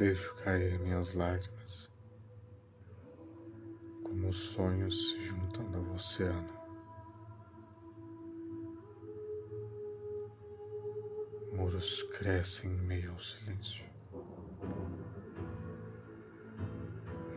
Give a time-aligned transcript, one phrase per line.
[0.00, 1.90] Deixo cair minhas lágrimas,
[4.02, 6.48] como sonhos se juntando ao oceano.
[11.52, 13.84] Muros crescem em meio ao silêncio.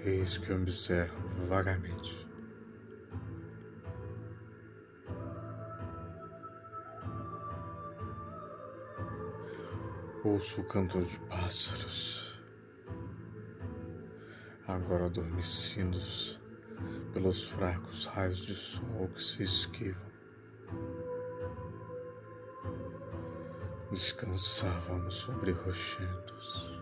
[0.05, 2.25] Eis que observo vagamente.
[10.23, 12.32] Ouço o canto de pássaros,
[14.67, 16.39] agora adormecidos
[17.13, 20.13] pelos fracos raios de sol que se esquivam.
[23.91, 26.81] Descansávamos sobre rochedos.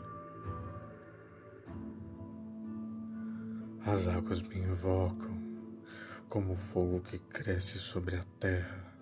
[3.85, 5.41] As águas me invocam
[6.29, 8.93] como fogo que cresce sobre a terra.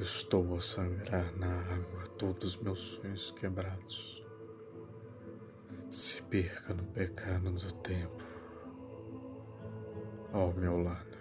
[0.00, 4.29] Estou a sangrar na água todos meus sonhos quebrados.
[5.90, 8.22] Se perca no pecado do tempo,
[10.32, 11.18] ao meu lado.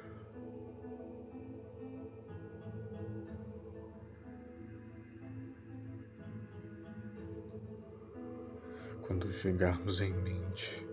[9.02, 10.88] Quando chegarmos em mente,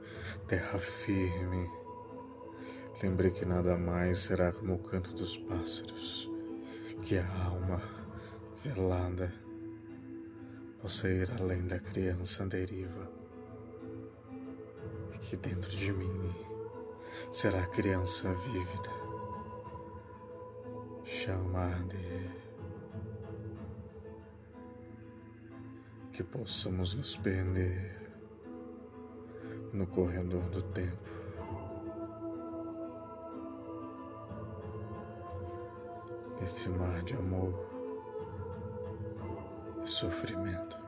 [0.48, 1.70] terra firme,
[3.02, 6.30] lembrei que nada mais será como o canto dos pássaros
[7.02, 7.82] que a alma
[8.64, 9.30] velada
[10.80, 13.25] possa ir além da criança deriva
[15.20, 16.34] que dentro de mim
[17.30, 18.90] será criança vívida,
[21.04, 21.96] chamada
[26.12, 27.94] que possamos nos perder
[29.72, 31.16] no corredor do tempo.
[36.46, 37.52] esse mar de amor
[39.82, 40.85] e sofrimento.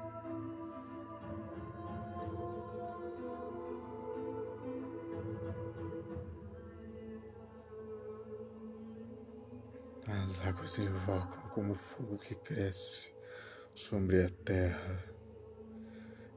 [10.08, 13.12] As águas invocam como fogo que cresce
[13.74, 15.04] sobre a terra.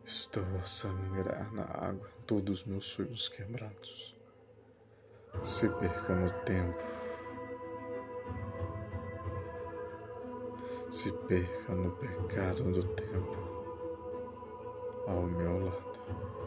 [0.05, 4.19] Estou a sangrar na água todos os meus sonhos quebrados.
[5.43, 6.83] Se perca no tempo.
[10.91, 13.37] se perca no pecado do tempo
[15.07, 16.40] ao meu lado.